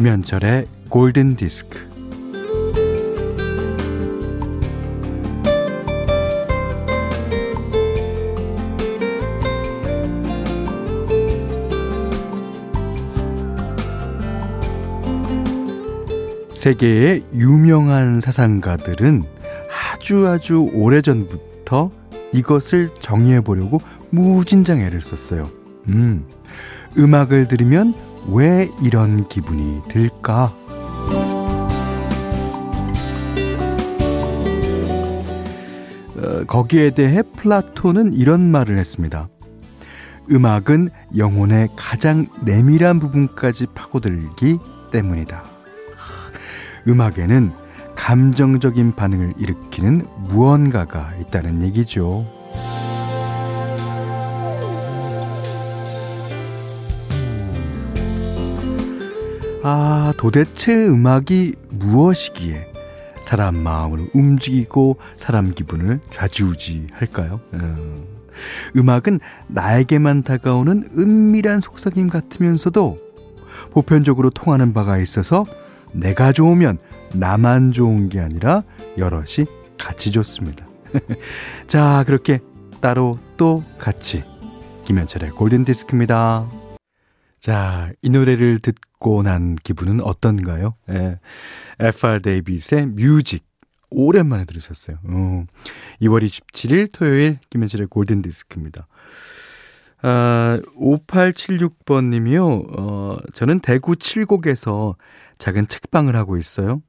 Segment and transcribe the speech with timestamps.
[0.00, 1.78] 김현철의 골든 디스크.
[16.54, 19.24] 세계의 유명한 사상가들은
[19.68, 21.90] 아주 아주 오래전부터
[22.32, 25.50] 이것을 정의해 보려고 무진장 애를 썼어요.
[25.88, 26.24] 음,
[26.96, 27.92] 음악을 들으면
[28.28, 30.52] 왜 이런 기분이 들까?
[36.16, 39.28] 어, 거기에 대해 플라톤은 이런 말을 했습니다.
[40.30, 44.58] 음악은 영혼의 가장 내밀한 부분까지 파고들기
[44.92, 45.42] 때문이다.
[46.86, 47.52] 음악에는
[47.96, 52.39] 감정적인 반응을 일으키는 무언가가 있다는 얘기죠.
[59.62, 62.72] 아, 도대체 음악이 무엇이기에
[63.22, 67.40] 사람 마음을 움직이고 사람 기분을 좌지우지 할까요?
[67.52, 68.06] 음.
[68.74, 72.98] 음악은 나에게만 다가오는 은밀한 속삭임 같으면서도
[73.72, 75.44] 보편적으로 통하는 바가 있어서
[75.92, 76.78] 내가 좋으면
[77.12, 78.62] 나만 좋은 게 아니라
[78.96, 80.66] 여럿이 같이 좋습니다.
[81.66, 82.40] 자, 그렇게
[82.80, 84.24] 따로 또 같이
[84.86, 86.48] 김현철의 골든 디스크입니다.
[87.40, 88.89] 자, 이 노래를 듣고
[89.24, 90.74] 난 기분은 어떤가요?
[90.90, 91.18] 예.
[91.78, 93.44] FR 데이비드의 뮤직.
[93.90, 94.98] 오랜만에 들으셨어요.
[95.02, 95.44] 어.
[96.00, 98.86] 2월 27일 토요일 김현철의 골든 디스크입니다.
[100.02, 102.46] 아, 5876번 님이요.
[102.46, 104.94] 어, 저는 대구 칠곡에서
[105.38, 106.80] 작은 책방을 하고 있어요.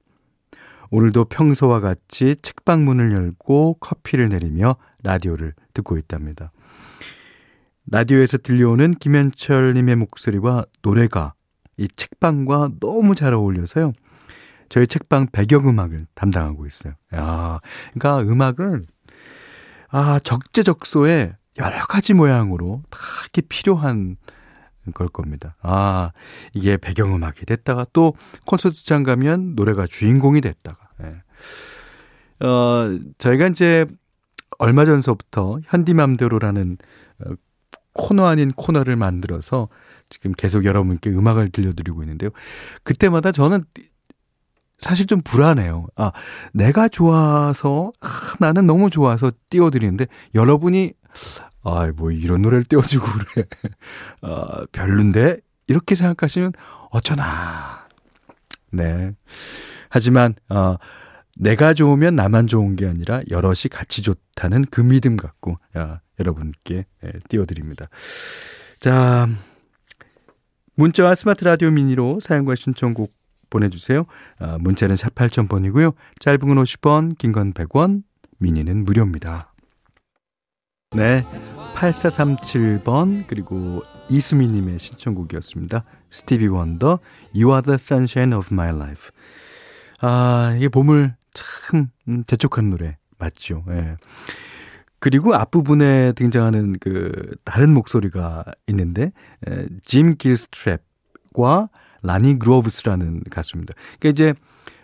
[0.91, 6.51] 오늘도 평소와 같이 책방 문을 열고 커피를 내리며 라디오를 듣고 있답니다.
[7.87, 11.33] 라디오에서 들려오는 김현철님의 목소리와 노래가
[11.81, 13.93] 이 책방과 너무 잘 어울려서요.
[14.69, 16.93] 저희 책방 배경음악을 담당하고 있어요.
[17.15, 17.59] 야,
[17.93, 18.83] 그러니까 음악을
[19.89, 24.15] 아 적재적소에 여러 가지 모양으로 다 이렇게 필요한
[24.93, 25.55] 걸 겁니다.
[25.61, 26.11] 아
[26.53, 28.15] 이게 배경음악이 됐다가 또
[28.45, 30.77] 콘서트장 가면 노래가 주인공이 됐다가.
[31.03, 32.45] 예.
[32.45, 33.87] 어 저희가 이제
[34.59, 36.77] 얼마 전서부터 현디맘대로라는
[37.25, 37.33] 어,
[37.93, 39.69] 코너 아닌 코너를 만들어서
[40.09, 42.29] 지금 계속 여러분께 음악을 들려드리고 있는데요.
[42.83, 43.63] 그때마다 저는
[44.81, 45.87] 사실 좀 불안해요.
[45.95, 46.11] 아,
[46.53, 50.93] 내가 좋아서, 아, 나는 너무 좋아서 띄워드리는데, 여러분이,
[51.63, 53.45] 아, 뭐 이런 노래를 띄워주고 그래.
[54.21, 55.37] 아, 별론데?
[55.67, 56.53] 이렇게 생각하시면
[56.89, 57.87] 어쩌나.
[58.71, 59.11] 네.
[59.89, 60.77] 하지만, 어,
[61.37, 67.11] 내가 좋으면 나만 좋은 게 아니라 여럿이 같이 좋다는 그 믿음 갖고, 아, 여러분께 예,
[67.27, 67.87] 띄워드립니다.
[68.79, 69.27] 자,
[70.75, 73.13] 문자와 스마트 라디오 미니로 사용과 신청곡
[73.49, 74.05] 보내주세요.
[74.39, 75.93] 아, 문자는 샵 8000번이고요.
[76.19, 78.03] 짧은 건 50원, 긴 건 100원,
[78.39, 79.53] 미니는 무료입니다.
[80.95, 81.23] 네,
[81.75, 85.83] 8437번 그리고 이수미님의 신청곡이었습니다.
[86.09, 86.99] 스티비 원더,
[87.35, 89.09] You are the sunshine of my life.
[89.99, 93.63] 아, 이게 봄을 참 음, 재촉한 노래 맞죠?
[93.69, 93.95] 예.
[95.01, 99.11] 그리고 앞부분에 등장하는 그 다른 목소리가 있는데
[99.47, 101.69] 에, 짐 길스트랩과
[102.03, 103.73] 라니 그로브스라는 가수입니다.
[103.99, 104.33] 그러니까 이제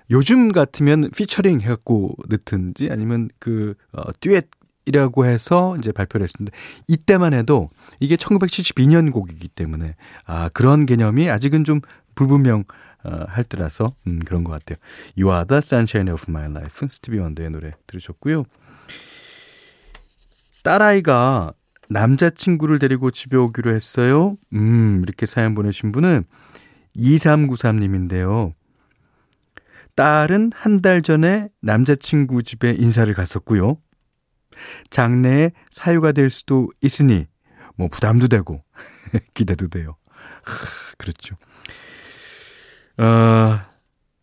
[0.10, 6.58] 요즘 같으면 피처링 해갖고 넣든지 아니면 그 어, 듀엣이라고 해서 이제 발표를 했습니다.
[6.88, 9.96] 이때만 해도 이게 1972년 곡이기 때문에
[10.26, 11.80] 아 그런 개념이 아직은 좀
[12.16, 12.64] 불분명
[13.04, 14.78] 어, 할 때라서 음, 그런 것 같아요.
[15.16, 16.88] You are the sunshine of my life.
[16.90, 18.46] 스티비 원더의 노래 들으셨고요.
[20.68, 21.54] 딸아이가
[21.88, 24.36] 남자친구를 데리고 집에 오기로 했어요.
[24.52, 26.26] 음, 이렇게 사연 보내신 분은
[26.98, 28.52] 2393님인데요.
[29.96, 33.78] 딸은 한 달 전에 남자친구 집에 인사를 갔었고요.
[34.90, 37.28] 장래에 사유가 될 수도 있으니,
[37.78, 38.62] 뭐 부담도 되고,
[39.36, 39.96] 기대도 돼요.
[40.98, 41.38] 그렇죠.
[42.98, 43.62] 어,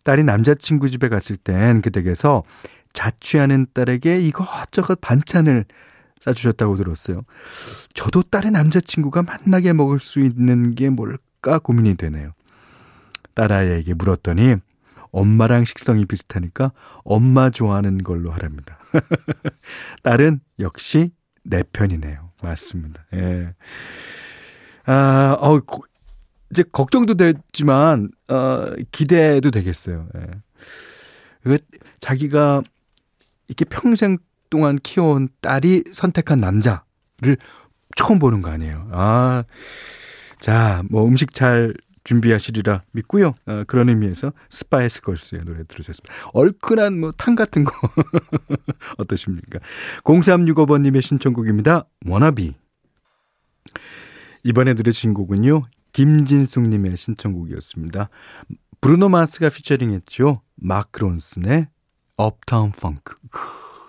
[0.04, 2.42] 딸이 남자친구 집에 갔을 땐 그 댁에서
[2.92, 5.64] 자취하는 딸에게 이것저것 반찬을
[6.24, 7.22] 싸주셨다고 들었어요.
[7.92, 12.32] 저도 딸의 남자친구가 만나게 먹을 수 있는 게 뭘까 고민이 되네요.
[13.34, 14.56] 딸아이에게 물었더니
[15.10, 16.72] 엄마랑 식성이 비슷하니까
[17.04, 18.78] 엄마 좋아하는 걸로 하랍니다.
[20.02, 21.12] 딸은 역시
[21.42, 22.30] 내 편이네요.
[22.42, 23.04] 맞습니다.
[23.14, 23.54] 예.
[24.86, 25.60] 아, 어,
[26.50, 30.08] 이제 걱정도 되지만, 어, 기대도 되겠어요.
[30.16, 31.58] 예.
[32.00, 32.62] 자기가
[33.48, 34.18] 이렇게 평생
[34.50, 37.36] 동안 키워온 딸이 선택한 남자를
[37.96, 38.88] 처음 보는 거 아니에요.
[38.92, 39.44] 아,
[40.40, 41.74] 자, 뭐 음식 잘
[42.04, 43.34] 준비하시리라 믿고요.
[43.46, 46.14] 어, 그런 의미에서 스파이스 걸스의 노래 들으셨습니다.
[46.34, 47.72] 얼큰한 뭐 탕 같은 거
[48.98, 49.58] 어떠십니까?
[50.04, 51.86] 0365번님의 신청곡입니다.
[52.06, 52.52] 워너비.
[54.42, 55.62] 이번에 들으신 곡은요.
[55.92, 58.10] 김진숙님의 신청곡이었습니다.
[58.82, 60.42] 브루노 마스가 피처링했죠.
[60.56, 61.68] 마크 론슨의
[62.16, 63.14] 업타운 펑크.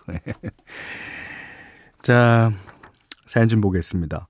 [2.02, 2.52] 자,
[3.26, 4.28] 사연 좀 보겠습니다.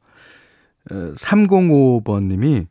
[0.89, 2.68] 305번님이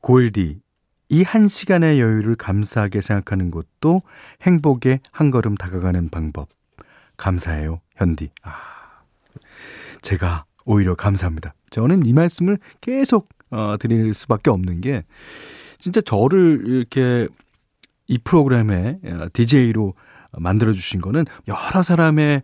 [0.00, 0.60] 골디,
[1.08, 4.02] 이 한 시간의 여유를 감사하게 생각하는 것도
[4.42, 6.48] 행복에 한 걸음 다가가는 방법.
[7.16, 8.30] 감사해요, 현디.
[8.42, 8.52] 아,
[10.02, 11.54] 제가 오히려 감사합니다.
[11.70, 15.04] 저는 이 말씀을 계속 어, 드릴 수밖에 없는 게
[15.78, 17.28] 진짜 저를 이렇게
[18.08, 19.00] 이 프로그램의
[19.32, 19.94] DJ로
[20.32, 22.42] 만들어 주신 거는 여러 사람의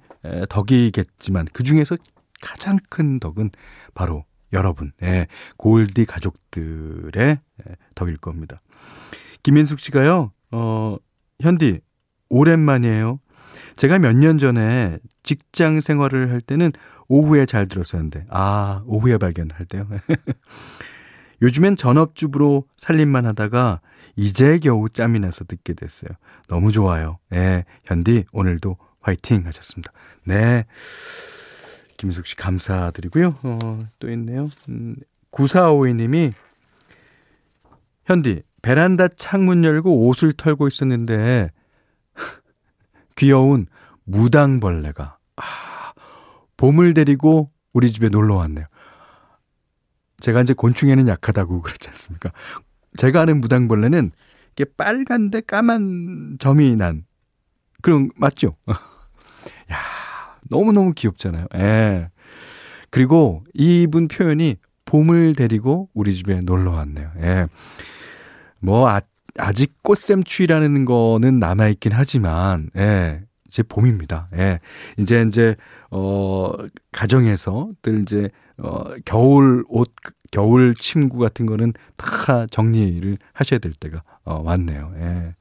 [0.49, 1.97] 덕이겠지만 그 중에서
[2.41, 3.51] 가장 큰 덕은
[3.95, 7.39] 바로 여러분, 예, 골디 가족들의
[7.95, 8.61] 덕일 겁니다.
[9.43, 10.97] 김민숙 씨가요, 어,
[11.41, 11.81] 현디,
[12.29, 13.19] 오랜만이에요.
[13.77, 16.73] 제가 몇 년 전에 직장 생활을 할 때는
[17.09, 19.89] 오후에 잘 들었었는데, 아, 오후에 발견할 때요.
[21.43, 23.81] 요즘엔 전업주부로 살림만 하다가
[24.17, 26.11] 이제 겨우 짬이 나서 듣게 됐어요.
[26.49, 27.19] 너무 좋아요.
[27.33, 29.93] 예, 현디, 오늘도 화이팅 하셨습니다.
[30.25, 30.65] 네.
[31.97, 33.35] 김숙 씨 감사드리고요.
[33.43, 34.51] 어, 또 있네요.
[34.69, 34.97] 음,
[35.31, 36.33] 9452님이
[38.07, 41.51] 현디, 베란다 창문 열고 옷을 털고 있었는데
[43.17, 43.67] 귀여운
[44.05, 45.93] 무당벌레가 아,
[46.57, 48.67] 봄을 데리고 우리 집에 놀러 왔네요.
[50.21, 52.31] 제가 이제 곤충에는 약하다고 그랬지 않습니까?
[52.97, 54.13] 제가 아는 무당벌레는
[54.53, 57.05] 이게 빨간데 까만 점이 난
[57.81, 58.57] 그런 맞죠?
[59.73, 59.79] 야
[60.49, 61.47] 너무 너무 귀엽잖아요.
[61.57, 62.11] 예.
[62.91, 67.11] 그리고 이분 표현이 봄을 데리고 우리 집에 놀러 왔네요.
[67.21, 67.47] 예.
[68.61, 69.01] 뭐 아,
[69.39, 73.23] 아직 꽃샘추위라는 거는 남아 있긴 하지만 예.
[73.49, 74.29] 이제 봄입니다.
[74.37, 74.59] 예.
[74.99, 75.57] 이제 이제
[75.91, 76.53] 어
[76.93, 79.93] 가정에서들 이제 어, 겨울 옷,
[80.33, 84.93] 겨울 침구 같은 거는 다 정리를 하셔야 될 때가 어, 왔네요.
[84.97, 85.37] 예.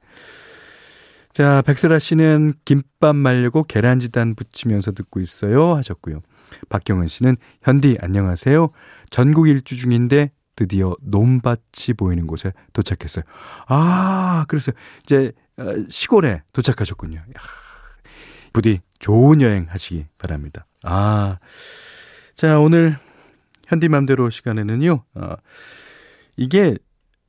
[1.32, 5.74] 자, 백설아 씨는 김밥 말려고 계란지단 붙이면서 듣고 있어요.
[5.74, 6.20] 하셨고요.
[6.68, 8.70] 박경은 씨는 현디 안녕하세요.
[9.10, 13.24] 전국 일주 중인데 드디어 논밭이 보이는 곳에 도착했어요.
[13.66, 14.72] 아, 그래서
[15.02, 17.18] 이제 어, 시골에 도착하셨군요.
[17.18, 17.40] 야,
[18.52, 20.66] 부디 좋은 여행 하시기 바랍니다.
[20.82, 21.38] 아,
[22.34, 22.98] 자, 오늘
[23.66, 25.34] 현디맘대로 시간에는요, 어,
[26.36, 26.76] 이게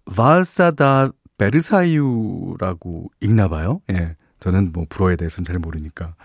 [0.06, 3.82] 발사다 베르사유라고 읽나 봐요.
[3.92, 4.16] 예.
[4.40, 6.16] 저는 뭐 불어에 대해서는 잘 모르니까.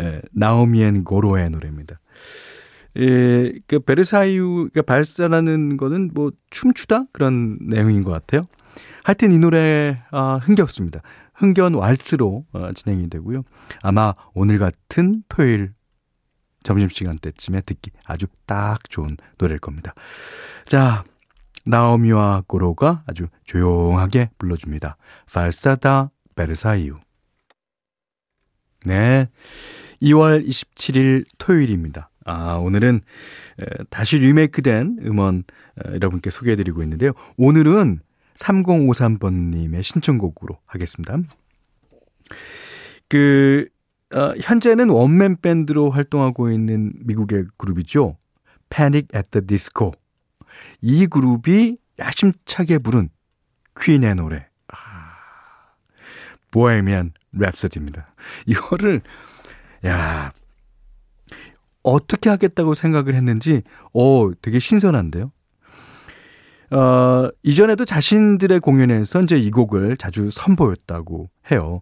[0.00, 1.98] 예, 나오미엔 고로의 노래입니다.
[2.98, 7.06] 예, 그 베르사유, 그 발사라는 거는 뭐 춤추다?
[7.12, 8.46] 그런 내용인 것 같아요.
[9.02, 11.02] 하여튼 이 노래, 아, 흥겹습니다.
[11.34, 13.42] 흥겨운 왈츠로 어, 진행이 되고요.
[13.82, 15.72] 아마 오늘 같은 토요일
[16.66, 19.94] 점심시간 때쯤에 듣기 아주 딱 좋은 노래일 겁니다.
[20.64, 21.04] 자,
[21.64, 24.96] 나오미와 고로가 아주 조용하게 불러줍니다.
[25.32, 26.98] 발사다 베르사유.
[28.84, 29.28] 네.
[30.02, 32.10] 2월 27일 토요일입니다.
[32.24, 33.00] 아, 오늘은
[33.88, 35.44] 다시 리메이크된 음원
[35.84, 37.12] 여러분께 소개해드리고 있는데요.
[37.36, 38.00] 오늘은
[38.34, 41.18] 3053번님의 신청곡으로 하겠습니다.
[43.08, 43.68] 그,
[44.14, 48.16] 어, 현재는 원맨 밴드로 활동하고 있는 미국의 그룹이죠.
[48.70, 49.92] Panic at the Disco.
[50.80, 53.08] 이 그룹이 야심차게 부른
[53.80, 54.46] 퀸의 노래.
[54.68, 54.76] 아,
[56.50, 58.04] 보헤미안 랩서디입니다.
[58.46, 59.02] 이거를
[59.86, 60.32] 야
[61.82, 65.30] 어떻게 하겠다고 생각을 했는지 어 되게 신선한데요.
[66.70, 71.80] 어, 이전에도 자신들의 공연에서 이제 이 곡을 자주 선보였다고 해요.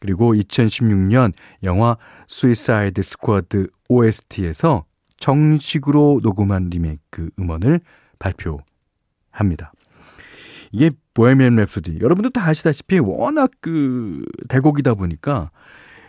[0.00, 1.32] 그리고 2016년
[1.64, 1.96] 영화
[2.28, 4.84] 스위사이드 스쿼드 OST에서
[5.18, 7.80] 정식으로 녹음한 리메이크 음원을
[8.18, 9.72] 발표합니다.
[10.72, 15.50] 이게 보헤미안 랩소디 여러분도 다 아시다시피 워낙 그 대곡이다 보니까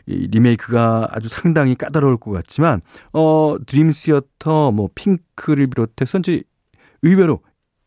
[0.05, 2.81] 이 리메이크가 아주 상당히 까다로울 것 같지만
[3.13, 6.41] 어 드림 시어터 뭐 핑크를 비롯해서 이제
[7.01, 7.41] 의외로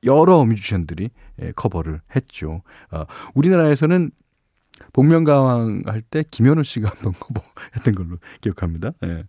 [0.05, 1.11] 여러 뮤지션들이
[1.43, 2.63] 예, 커버를 했죠.
[2.91, 4.11] 어, 우리나라에서는
[4.93, 8.93] 복면가왕 할 때 김현우 씨가 한번 커버했던 걸로 기억합니다.
[9.05, 9.25] 예.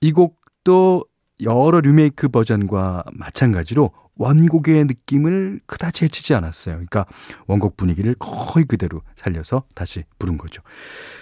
[0.00, 1.04] 이 곡도
[1.42, 6.74] 여러 리메이크 버전과 마찬가지로 원곡의 느낌을 그다지 해치지 않았어요.
[6.76, 7.06] 그러니까
[7.46, 10.62] 원곡 분위기를 거의 그대로 살려서 다시 부른 거죠.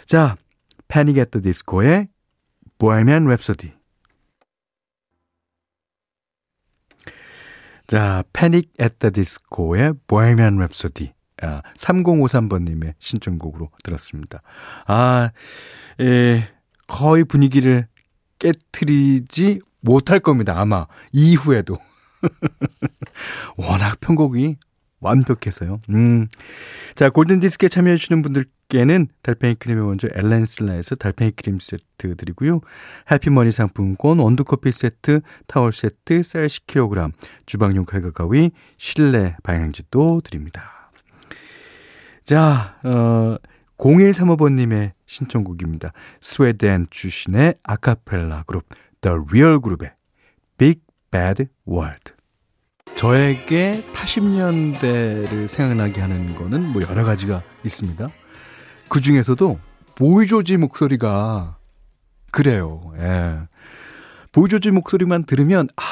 [0.05, 0.37] 자,
[0.89, 2.09] 패닉 앳더 디스코의
[2.79, 3.73] 보헤미안 랩소디
[7.87, 11.13] 자, 패닉 앳더 디스코의 보헤미안 랩소디.
[11.43, 14.41] 아, 3053번님의 신청곡으로 들었습니다.
[14.87, 15.31] 아,
[16.01, 16.49] 예,
[16.87, 17.87] 거의 분위기를
[18.39, 20.59] 깨트리지 못할 겁니다.
[20.59, 21.79] 아마 이후에도.
[23.57, 24.57] 워낙 편곡이
[25.01, 25.81] 완벽해서요.
[25.91, 26.29] 음.
[26.95, 32.61] 자, 골든디스크에 참여해주시는 분들께는 달팽이 크림의 원조 엘렌슬라에서 달팽이 크림 세트 드리고요.
[33.11, 37.13] 해피머니 상품권, 원두커피 세트, 타월 세트, 쌀 10kg,
[37.47, 40.82] 주방용 칼과 가위, 실내 방향지도 드립니다.
[42.25, 43.37] 자, 어,
[43.79, 45.93] 0135번님의 신청곡입니다.
[46.21, 48.65] 스웨덴 출신의 아카펠라 그룹
[49.01, 49.93] The Real 그룹의
[50.57, 52.13] Big Bad World.
[52.95, 58.09] 저에게 80년대를 생각나게 하는 거는 뭐 여러 가지가 있습니다.
[58.89, 59.59] 그 중에서도
[59.97, 61.57] 보이조지 목소리가
[62.31, 62.93] 그래요.
[62.99, 63.49] 예.
[64.31, 65.83] 보이조지 목소리만 들으면 아,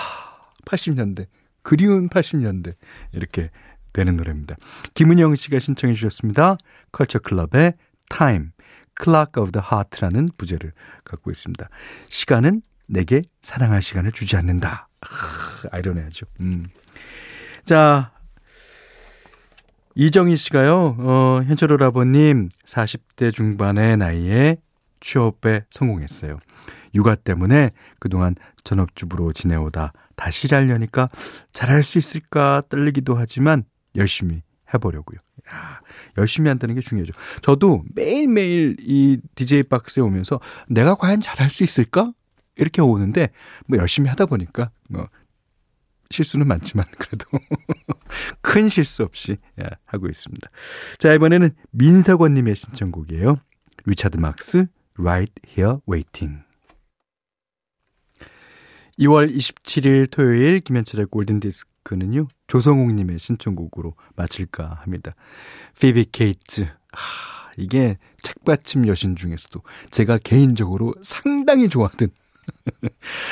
[0.64, 1.26] 80년대.
[1.62, 2.74] 그리운 80년대.
[3.12, 3.50] 이렇게
[3.92, 4.56] 되는 노래입니다.
[4.94, 6.56] 김은영 씨가 신청해 주셨습니다.
[6.92, 7.74] 컬처 클럽의
[8.08, 8.50] Time,
[9.02, 10.72] Clock of the Heart라는 부제를
[11.04, 11.68] 갖고 있습니다.
[12.08, 14.88] 시간은 내게 사랑할 시간을 주지 않는다.
[15.00, 15.06] 아,
[15.70, 16.26] 아이러니하죠.
[16.40, 16.66] 음.
[17.64, 18.12] 자,
[19.94, 24.56] 이정희 씨가요, 어, 현철 오라버님, 40대 중반의 나이에
[25.00, 26.38] 취업에 성공했어요.
[26.94, 31.08] 육아 때문에 그동안 전업주부로 지내오다 다시 일하려니까
[31.52, 33.64] 잘할 수 있을까 떨리기도 하지만
[33.96, 34.42] 열심히
[34.72, 35.18] 해보려고요.
[35.52, 35.80] 야,
[36.18, 37.12] 열심히 한다는 게 중요하죠.
[37.42, 42.12] 저도 매일매일 이 DJ 박스에 오면서 내가 과연 잘할 수 있을까?
[42.56, 43.30] 이렇게 오는데
[43.66, 45.08] 뭐 열심히 하다 보니까 뭐
[46.10, 47.26] 실수는 많지만 그래도
[48.42, 50.50] 큰 실수 없이 예, 하고 있습니다.
[50.98, 53.38] 자, 이번에는 민석원님의 신청곡이에요.
[53.86, 54.66] 리차드 막스,
[54.98, 56.42] Right Here Waiting.
[58.98, 65.14] 2월 27일 토요일 김현철의 골든 디스크는요, 조성욱님의 신청곡으로 마칠까 합니다.
[65.78, 66.62] 피비 케이츠.
[66.62, 72.08] 하, 이게 책받침 여신 중에서도 제가 개인적으로 상당히 좋아하는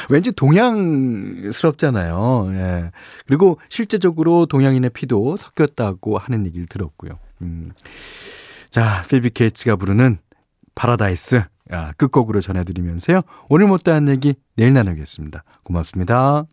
[0.09, 2.51] 왠지 동양스럽잖아요.
[2.53, 2.93] 예.
[3.27, 7.19] 그리고 실제적으로 동양인의 피도 섞였다고 하는 얘기를 들었고요.
[7.43, 7.73] 음.
[8.71, 10.19] 자, 피비 케이츠가 부르는
[10.77, 13.23] 파라다이스 아, 끝곡으로 전해드리면서요.
[13.49, 15.43] 오늘 못다한 얘기 내일 나누겠습니다.
[15.65, 16.47] 고맙습니다.